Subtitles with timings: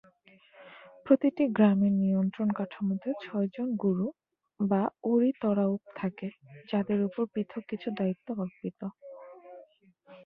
[1.05, 4.07] প্রতিটি গ্রামের নিয়ন্ত্রণ কাঠামোতে ছয়জন গুরু
[4.59, 4.81] বা
[5.05, 6.27] অরি-তরাউপ থাকে;
[6.69, 8.79] যাদের উপর পৃথক কিছু দায়িত্ব অর্পিত।